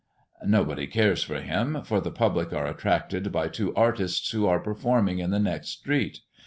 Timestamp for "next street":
5.37-6.21